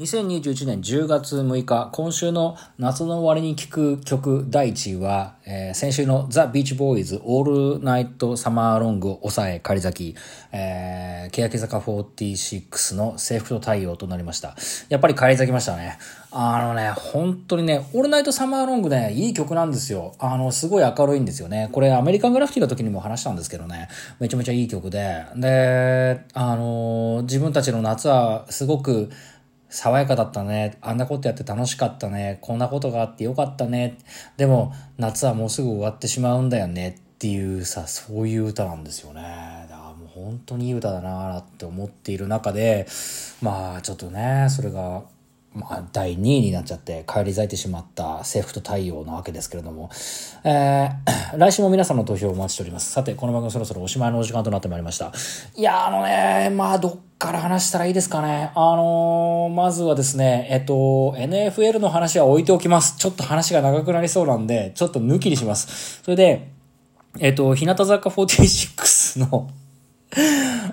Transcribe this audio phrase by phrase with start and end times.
[0.00, 10.18] 2021年10月6日、今週の夏の終わりに聴く曲第1位は、えー、先週のザ・ビーチボーイズオールナイトサマーロングを抑え仮咲き、
[10.50, 14.56] えー、欅坂46の制服と太陽となりました。
[14.88, 15.98] やっぱり仮咲きましたね。
[16.30, 20.14] あのね、本当にね、オールナイトサマーロングね、いい曲なんですよ。
[20.18, 21.68] あの、すごい明るいんですよね。
[21.70, 23.88] これアメリカングラフィティの時にも話したんですけどね、
[24.20, 29.10] めちゃめちゃいい曲で、で、あの、自分たちの夏はすごく、
[29.72, 30.76] 爽やかだったね。
[30.82, 32.38] あんなことやって楽しかったね。
[32.42, 33.96] こんなことがあってよかったね。
[34.36, 39.22] でも、夏はもうすぐ終わってしまうんだよねっていうさ、そういう歌なんですよね。
[39.70, 42.86] だからもう本当にいい歌だなって思っている中で、
[43.40, 45.04] まあちょっとね、それが
[45.54, 49.90] まあ、第2位になっちゃって帰り咲いてしまった制服と太陽なわけですけれども、
[50.44, 52.90] えー、 来週も皆さんの投票をお待ちしております。
[52.90, 55.12] さて、この番組そろそろおしまいのお時間となってまいりました。
[55.54, 58.50] いや、あのね、まあ、どっから話したらいいですかね。
[58.54, 60.74] あのー、まずはですね、えっと、
[61.18, 62.96] NFL の話は置いておきます。
[62.96, 66.00] ちょっと話が長くなりそうなんで、ちょっと抜きにします。
[66.02, 66.48] それで、
[67.18, 69.50] えっと、日向坂46の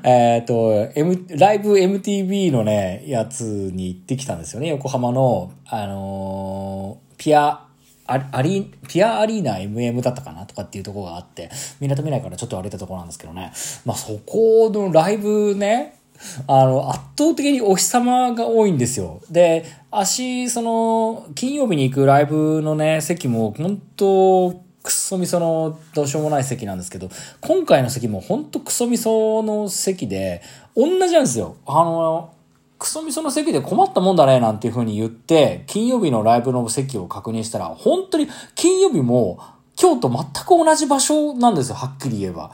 [0.04, 4.70] えっと、M、ライブ MTV のね、やつに行ってきたんですよね。
[4.70, 7.66] 横浜の、あのー、ピア、
[8.06, 13.52] アリ、ピアアリーナ MM だったかなとかっていうとこがあって、港未来からちょっと歩いたとこなんですけどね。
[13.86, 16.00] まあそこのライブね、
[16.48, 19.22] あの、圧倒的にお日様が多いんですよ。
[19.30, 27.10] で、足、その、金曜日に行くライブのね、席も、本当クソみそのどうしようもない席なんですけど、
[27.42, 30.42] 今回の席もほんとクソみその席で、
[30.76, 31.58] 同じなんですよ。
[31.68, 32.34] あの、
[32.80, 39.40] クソみその席で困ったもんだね、なんていう風に言って、金曜日のライブの席を確認したら、本当に金曜日も
[39.80, 42.50] 今日と全く同じ場所なんですよ、はっきり言えば。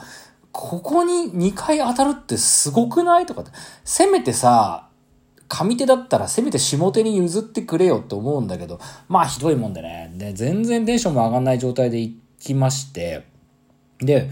[0.52, 3.52] ここに2回当たるってすごくないとかって。
[3.86, 4.89] せめてさ、
[5.47, 10.11] 上手だったらせめて下手に譲ってくれよって思うんだけど、まあひどいもんでね。
[10.16, 12.16] で、全然テンションも上がんない状態で行っ
[12.46, 13.24] きまして、
[14.00, 14.30] で、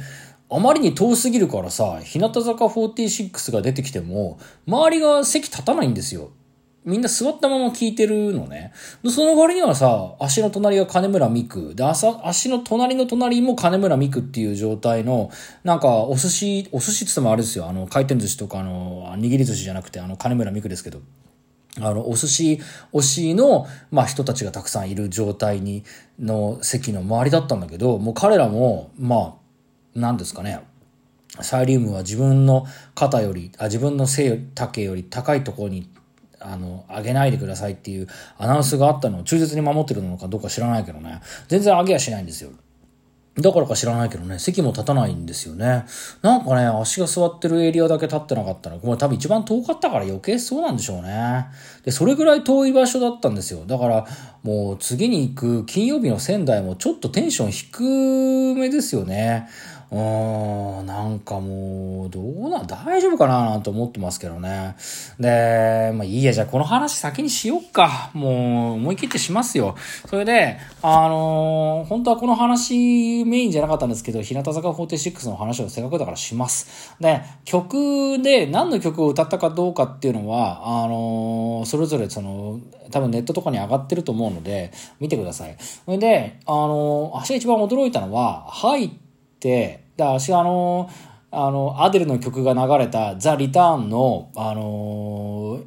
[0.49, 6.31] あまりに遠すぎるからさ、日向坂46が出てきても、周りが席立たないんですよ。
[6.85, 8.73] みんな座ったまま聞いてるのね。
[9.09, 11.73] その割にはさ、足の隣が金村美久。
[11.73, 15.31] で、足の隣の隣も金村美久っていう状態の、
[15.63, 17.69] なんか、お寿司、お寿司って言ってもあれですよ。
[17.69, 20.99] あの、回転寿司とか、あの、握り寿司じゃなくて、あの、金村美久ですけど。
[21.81, 22.61] あの、お寿司
[22.93, 25.83] 推しの、まあ、人たちがたくさんいる状態に、
[26.19, 29.33] の席の周りだったんだけど、もう彼らも、まあ、
[29.95, 30.61] 何ですかね。
[31.41, 35.89] サイリウムは自分の肩より、あ自分の背丈より高いところに
[36.43, 38.07] あの、上げないでくださいっていう
[38.37, 41.21] アナウンスがあったのを忠実に守ってるのかどうか知らないけどね。
[41.47, 42.51] 全然上げはしないんですよ。
[43.39, 45.85] だからか知らないけどね、席も立たないんですよね。
[46.21, 51.47] なんかね、足が座ってるエリアだけ立ってなかったら、これ多分一番遠かったから余計そうなんでしょうね。
[51.83, 53.63] で、それぐらい遠い場所だったんですよ。
[53.65, 54.05] だから、
[54.43, 59.47] もう次に行く金曜日の仙台もちょっとテンション低めですよね。
[59.93, 64.75] うーん、なんかもう、どうな、大丈夫かななんて思ってますけどね。
[65.19, 68.09] で、まあいいや、じゃあこの話先にしよっか。
[68.13, 69.75] もう、思い切ってしますよ。
[70.07, 76.95] それで、あのー、本当はこの話メインじゃなかったんですけど、日向坂46の話をせっかくだからします。
[76.99, 85.55] で、曲で何の曲を歌ったかどうかっていうのは、あのー、それぞれその、多分ネットとかに上がってると思うので、見てください。
[85.59, 88.89] それで、あのー、私が一番驚いたのは、入っ
[89.39, 90.89] て、だ私あの、
[91.31, 95.61] あの、アデルの曲が流れたザ・リターンの、あの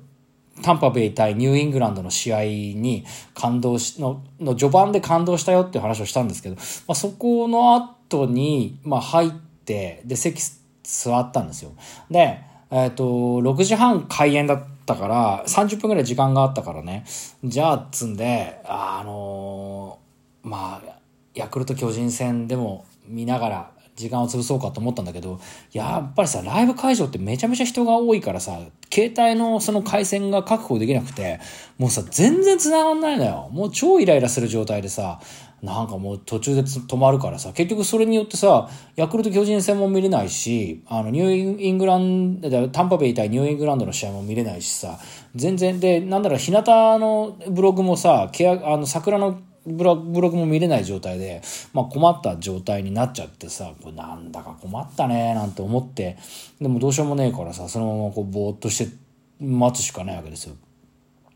[0.62, 3.04] タンパベイ対ニューイングランドの試合に
[3.34, 9.30] 感動し、の、の序盤で感動したよっていう話をしたんですけど、まあ、そこの後に、まあ入っ
[9.64, 10.40] て、で、席
[10.82, 11.72] 座ったんですよ。
[12.10, 17.04] で、えっ、ー、と、6時半開演だったから、30分ぐらい時間があったからね、
[17.44, 20.96] じゃあ、つんで、あのー、まあ、
[21.34, 25.40] ヤクルト巨人戦でも見ながら、時間を潰そうかと思ったんだけど、
[25.72, 28.60] やっぱりさ、ライブ会場ってめちゃめちゃ人が多いからさ、
[28.92, 31.40] 携帯のその回線が確保できなくて、
[31.78, 33.48] もうさ、全然繋がんないのよ。
[33.52, 35.20] もう超イライラする状態でさ、
[35.62, 44.98] なんかもう途中で止まるからさ、結局それによってさ、ヤクルト巨人戦も見れないし、あの、ニューイングランド、タンパベイ対ニューイングランドの試合も見れないしさ、
[45.34, 46.62] 全然、で、なんだろう、日向
[46.98, 51.42] のブログもさ、あの、桜のブロブログも見れない状態で、
[51.72, 56.16] まあ、困った状態になっちゃってさ、これなんだか困ったねなんて思って、
[56.60, 58.96] でもどうしようもねえからさ、そのままこうぼーっとして
[59.40, 60.54] 待つしかないわけですよ。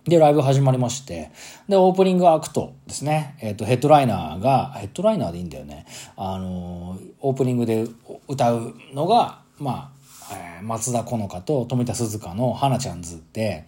[0.05, 1.31] で、ライブ始まりまして、
[1.69, 3.37] で、オープニングアクトですね。
[3.41, 5.85] えっ、ー、と、ヘッドライナーが、ヘッドライナーでいいんだよね。
[6.17, 7.87] あの、オープニングで
[8.27, 9.93] 歌うのが、ま
[10.31, 13.67] あ、えー、松田好花と富田鈴香の花ちゃんズで、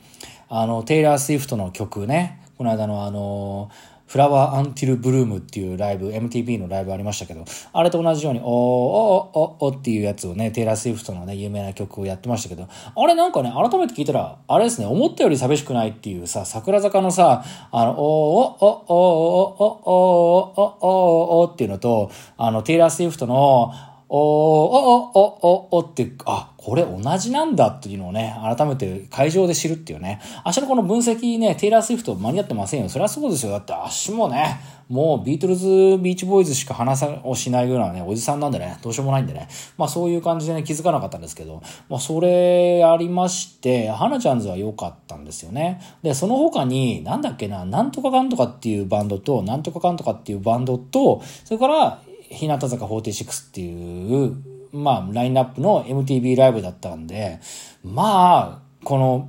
[0.49, 3.70] あの、テイラー・スウィフトの曲ね、この間のあの
[4.12, 23.73] フラワー・アンティル・ブルームっていうライブ、MTV のライブありましたけど、あれと同じように、おーおーおーおーっていうやつをね、テイラー・スウィフトのね、有名な曲をやってましたけど、あれなんかね、改めて聞いたら、あれですね、思ったより寂しくないっていうさ、桜坂のさ、あの、おーおーおーおーおーおーおーおーおーっていうのと、あの、テイラー・スウィフトの、
[24.14, 30.20] おーおおおおおって、あ、これ同じなんだっていうのをね、改めて会場で知るっていうね。
[30.44, 32.91] 明日のこの分析ね、テイラー・スウィフト間に合ってませんよ。
[32.91, 33.53] そりゃそうですよ。
[33.53, 34.61] だって足もね、
[34.91, 39.49] もうビートルズ・ビーチボーイズしか話をしないぐらいのね、おじさんなんでね、どうしようもないんでね。
[39.79, 45.81] まあそういう感じでね、気づかなかったんですけど、まあそれありまして、花ちゃんズは良かったんですよね。
[46.03, 54.37] で、その他に、なんだっけな、なんとかかんとかっていうバンドと、なんとかかんとかっていうバンドと、それから、日向坂46っていう、
[54.73, 57.40] まあ、ラインナップの MTV ライブだったんで、
[57.84, 59.29] まあ、この、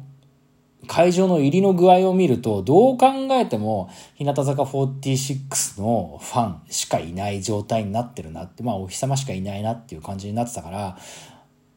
[0.87, 10.97] 会場の入りの具合を見ると、どう考えても、日向坂46のファンしかいない状態になってるなって、まあ、お日様しかいないなっていう感じになってたから、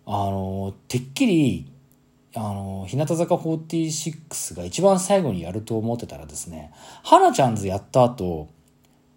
[0.07, 1.73] あの、てっきり、
[2.35, 6.73] あの、日向坂46が一番最後にやると思ってたらですね、
[7.03, 8.49] 花ちゃんズやった後、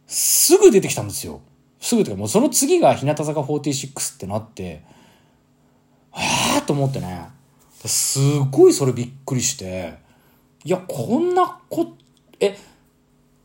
[0.08, 1.42] すぐ出てきたんですよ。
[1.80, 4.84] すぐとか、もうその次が日向坂46ってなって、
[6.14, 7.30] えーと思ってね。
[7.86, 8.20] す
[8.52, 9.98] ごいそれびっくりして、
[10.66, 11.96] いや、こんなこ、
[12.40, 12.58] え、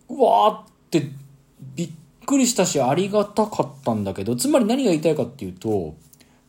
[0.08, 1.08] うわーって
[1.76, 1.90] びっ
[2.26, 5.94] くりしたしありがたかったんだけど、つまり何が言いたいかっていうと、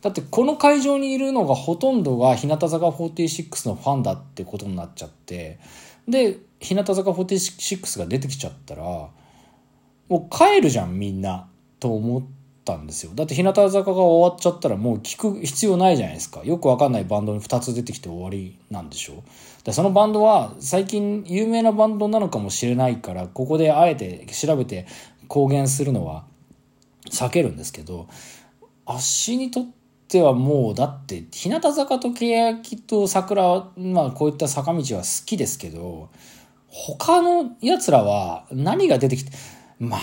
[0.02, 5.60] だってこの会場にいるのがほとんどが日向坂46のファンだってことになっちゃって、
[6.08, 9.10] で、日向坂46が出てきちゃったら、も
[10.10, 11.48] う帰るじゃんみんな。
[11.80, 12.22] と思っ
[12.64, 13.12] たんですよ。
[13.14, 16.42] だって日向坂が終わっちゃったらもう聞く必要ないじゃないですか。
[16.44, 19.22] よくわかんないバンドに2つ出てきて終わりなんでしょ
[19.64, 24.86] でそのバンドは最近有名なバンドなのかもしれないから、ここであえて調べて
[25.28, 26.24] 公言するのは
[27.10, 28.08] 避けるんですけど、
[28.86, 29.64] 足にとっ
[30.08, 36.08] てはもうだって日向坂と欅と桜まあこういった坂道は好きですけど
[36.68, 39.32] 他の奴らは何が出てきて
[39.80, 40.00] まあ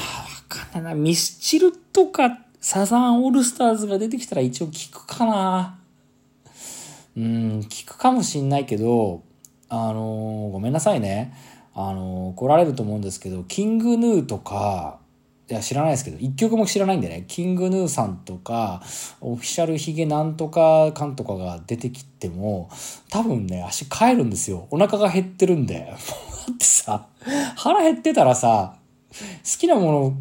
[0.48, 0.96] かんないな。
[0.96, 5.80] ミスチルとかサザンオールスターズが出てきたら一応聞くかな。
[7.16, 9.24] うん、聞くかもしんないけど、
[9.70, 11.34] あのー、ごめんなさいね。
[11.76, 15.00] あのー、来られると思うんですけど、キングヌーとか、
[15.50, 18.82] いや、知らないですけど、一曲も知らないんでね、キングヌーさんとか、
[19.20, 22.70] オフィシャルヒゲなんとかかんとかが出てきても、
[23.10, 24.68] 多分ね、足帰るんですよ。
[24.72, 25.80] お腹が減ってるんで。
[25.86, 27.08] もうだってさ、
[27.58, 28.78] 腹減ってたらさ、
[29.12, 30.14] 好きなもの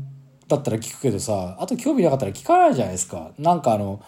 [0.55, 3.33] だったら聞くけどさ、あと興味なかったら聞かないじゃないですか。
[3.39, 4.01] なんかあの、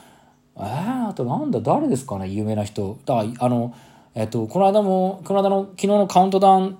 [0.56, 2.98] えー、あとなんだ、誰ですかね、有名な人。
[3.04, 3.74] だから、あの、
[4.14, 6.78] えっと、この間も、この間の昨日のカウントダウン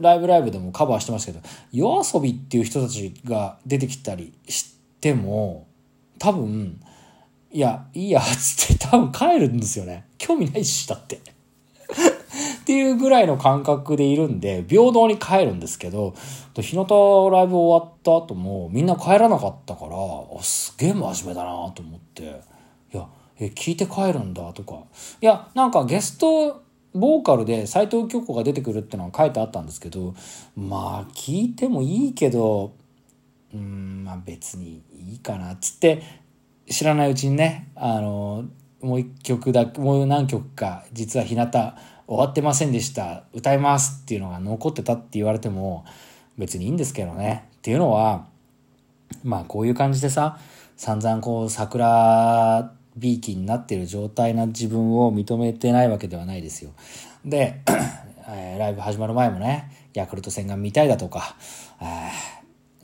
[0.00, 5.66] ライブライブでもカバーしてましたけど、夜遊びっていう人たちが出てきたりしても、
[6.18, 6.80] 多分、
[7.52, 10.06] いや、いいや、つって多分帰るんですよね。
[10.18, 11.20] 興味ないし、だって。
[12.68, 16.14] っていうぐらいの感覚でいるんで、平等に帰るんですけど、
[16.54, 22.42] 日向ライブ終わった後もみんな帰らなかったから、すげえ真面目だなと思って、
[22.92, 23.08] いや、
[23.40, 24.82] え、聞いて帰るんだとか。
[25.22, 26.62] いや、なんかゲスト、
[26.92, 30.14] ボーカルで斎藤京子が出てくるってのは書いてあったんですけど、
[30.54, 32.74] まあ聞いてもいいけど、
[33.54, 36.02] うん、まあ別にいいかなっつって、
[36.68, 38.44] 知らないうちにね、あの、
[38.80, 43.24] もう一曲だ、もう何曲か、実は日向終わってませんでした。
[43.34, 45.84] 歌いますっていうのが残ってたって言われても
[46.38, 47.48] 別にいいんですけどね。
[47.56, 48.26] っていうのは、
[49.24, 50.38] まあこういう感じでさ、
[50.76, 56.70] 散々こう桜ビーキになってる状態な自分を認めてないわけではないですよ。
[57.24, 57.62] で、
[58.58, 61.36] ライブ始まる前もね、ヤクルト戦が見たいだとか、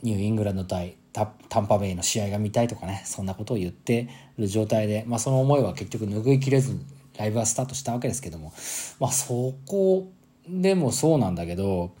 [0.03, 6.85] ニューイングランド対タンパベイの試合が見たいとかね、そんなことを言ってる状態で、まあその思いは結局拭いきれずに
[7.17, 8.53] ライブはスタートしたわけですけども、
[8.99, 10.11] まあそこ
[10.47, 11.91] でもそうなんだけど、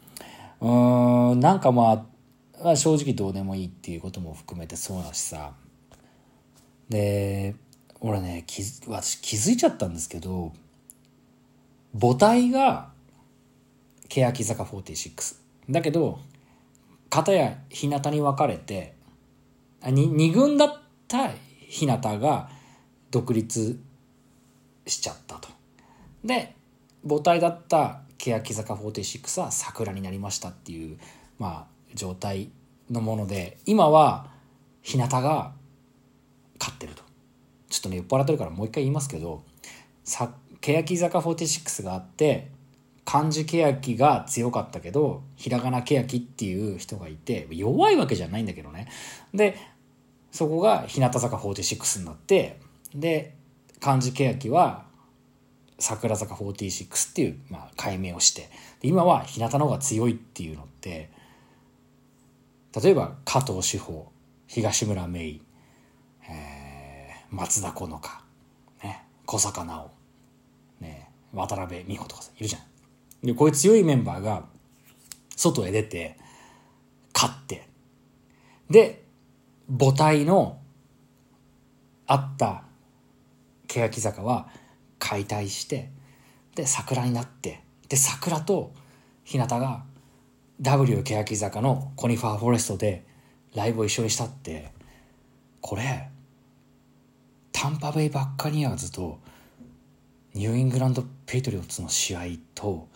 [0.59, 2.05] うーん、なんかま
[2.61, 5.53] あ、正直どうでもいいっていうことも含めてそうだしさ。
[6.89, 7.55] で、
[8.01, 10.51] 俺ね、気私気づいちゃったんですけど、
[11.99, 12.89] 母体が
[14.09, 15.37] 欅坂46。
[15.69, 16.19] だけど、
[17.15, 18.93] 片や日向に分かれて、
[19.81, 21.29] 二軍だった
[21.65, 22.49] 日向が
[23.09, 23.79] 独立
[24.85, 25.47] しちゃったと。
[26.25, 26.55] で
[27.07, 30.97] 母体だった欅坂46は桜になりましたっていう、
[31.39, 32.49] まあ、状態
[32.91, 34.27] のもので今は
[34.81, 35.53] 日向が
[36.59, 37.03] 勝ってると
[37.69, 39.43] ちょっとね酔っ払ってるからもう一回言いますけど
[40.03, 42.51] さ欅坂46があって
[43.05, 48.87] 漢字欅が強かったけど、ひらがな欅っていう人がいて、弱いわけじゃないんだけどね。
[49.33, 49.55] で、
[50.31, 52.59] そこが日向坂46になって、
[52.93, 53.35] で、
[53.79, 54.85] 漢字欅は
[55.77, 58.49] 桜坂46っていう、まあ、解明をして、
[58.81, 61.11] 今は日向の方が強いっていうのって、
[62.81, 64.11] 例えば加藤志保、
[64.47, 65.41] 東村芽衣、
[66.29, 67.99] えー、松田好花、
[68.83, 69.91] ね、小坂直、
[70.79, 72.61] ね、渡辺美穂とかいるじゃん。
[73.25, 74.45] で、こういう強いメンバーが、
[75.35, 76.17] 外へ出て、
[77.13, 77.67] 勝って、
[78.69, 79.03] で、
[79.67, 80.59] 母体の
[82.07, 82.63] あった
[83.67, 84.47] 欅坂は
[84.99, 85.89] 解体して、
[86.55, 88.73] で、桜になって、で、桜と
[89.23, 89.83] 日向が
[90.61, 93.05] W 欅坂のコニファーフォレストで
[93.55, 94.71] ライブを一緒にしたって、
[95.61, 96.09] これ、
[97.51, 99.19] タンパベイバッカニアーズと
[100.33, 102.87] ニューイングランド・ペイトリオッツの試合と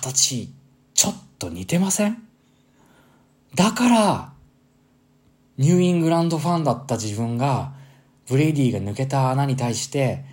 [0.00, 0.52] 形
[0.94, 2.22] ちょっと似てません？
[3.54, 4.32] だから、
[5.58, 7.72] ニューイングランドファンだった自分が、
[8.28, 10.24] ブレイディが抜けた穴に対して、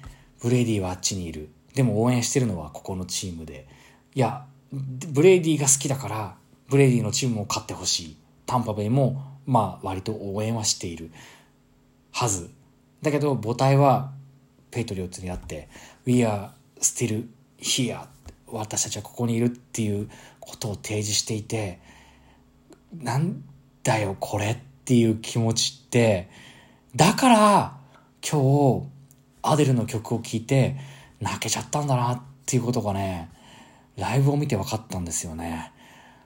[0.42, 1.50] ブレイディはあっちにいる。
[1.74, 3.68] でも応援してるのはここのチームで。
[4.16, 6.36] いや、ブレイディが好きだから、
[6.70, 8.18] ブレイディのチームも勝ってほしい。
[8.46, 11.12] タンパベイも、まあ割と応援はしている
[12.12, 12.50] はず。
[13.02, 14.12] だけど母体は
[14.72, 15.70] ペイトリオッツにあって、
[16.06, 17.28] We are still
[17.60, 18.00] here
[18.48, 21.80] 私たちはここにいるっていうことを提示していて、
[22.94, 23.44] なん
[23.84, 26.30] だよこれっていう気持ちって、
[26.96, 27.78] だから
[28.28, 28.88] 今日
[29.42, 30.78] アデルの曲を聴いて
[31.20, 33.30] 泣けちゃったんだなっていうことがね、
[33.98, 35.72] ライブを見て分かったんですよね。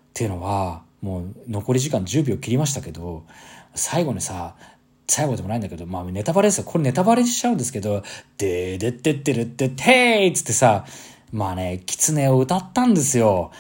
[0.10, 3.25] っていうのは、もう残り時間10秒切りましたけど、
[3.74, 4.56] 最後にさ、
[5.08, 6.63] 最後でもないんだけど、まあネタバレですよ。
[6.63, 8.04] これネタバレしちゃうんですけど、
[8.38, 10.86] でーでってってるって、てーっつってさ、
[11.32, 13.52] まあね、狐を歌ったんですよ。